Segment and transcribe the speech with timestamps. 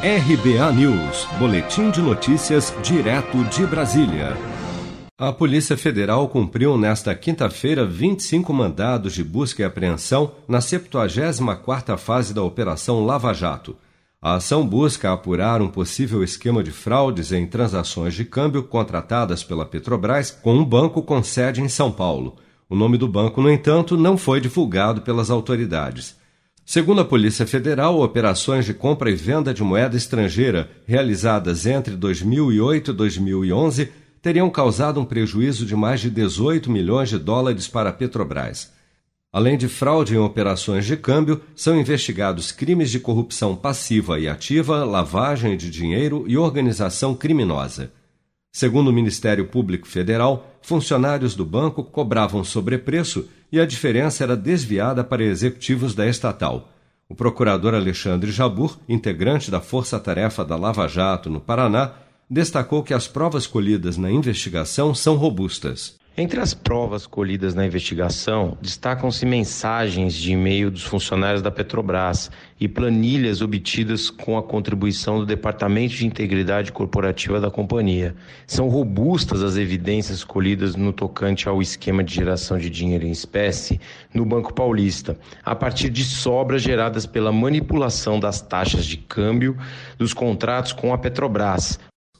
[0.00, 4.36] RBA News, Boletim de Notícias, direto de Brasília.
[5.18, 12.32] A Polícia Federal cumpriu nesta quinta-feira 25 mandados de busca e apreensão na 74ª fase
[12.32, 13.76] da Operação Lava Jato.
[14.22, 19.66] A ação busca apurar um possível esquema de fraudes em transações de câmbio contratadas pela
[19.66, 22.36] Petrobras com um banco com sede em São Paulo.
[22.70, 26.17] O nome do banco, no entanto, não foi divulgado pelas autoridades.
[26.70, 32.90] Segundo a Polícia Federal, operações de compra e venda de moeda estrangeira realizadas entre 2008
[32.90, 37.92] e 2011 teriam causado um prejuízo de mais de 18 milhões de dólares para a
[37.94, 38.70] Petrobras.
[39.32, 44.84] Além de fraude em operações de câmbio, são investigados crimes de corrupção passiva e ativa,
[44.84, 47.90] lavagem de dinheiro e organização criminosa.
[48.50, 55.04] Segundo o Ministério Público Federal, funcionários do banco cobravam sobrepreço e a diferença era desviada
[55.04, 56.68] para executivos da estatal.
[57.08, 61.92] O procurador Alexandre Jabur, integrante da Força Tarefa da Lava Jato no Paraná,
[62.28, 65.98] destacou que as provas colhidas na investigação são robustas.
[66.20, 72.66] Entre as provas colhidas na investigação, destacam-se mensagens de e-mail dos funcionários da Petrobras e
[72.66, 78.16] planilhas obtidas com a contribuição do Departamento de Integridade Corporativa da companhia.
[78.48, 83.80] São robustas as evidências colhidas no tocante ao esquema de geração de dinheiro em espécie
[84.12, 89.56] no Banco Paulista, a partir de sobras geradas pela manipulação das taxas de câmbio
[89.96, 91.78] dos contratos com a Petrobras,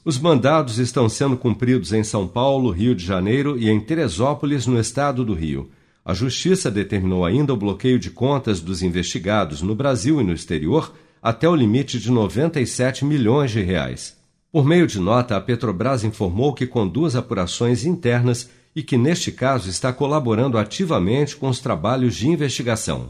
[0.09, 4.79] os mandados estão sendo cumpridos em São Paulo, Rio de Janeiro e em Teresópolis, no
[4.79, 5.69] estado do Rio.
[6.03, 10.91] A Justiça determinou ainda o bloqueio de contas dos investigados no Brasil e no exterior
[11.21, 14.17] até o limite de 97 milhões de reais.
[14.51, 19.69] Por meio de nota, a Petrobras informou que conduz apurações internas e que, neste caso,
[19.69, 23.09] está colaborando ativamente com os trabalhos de investigação.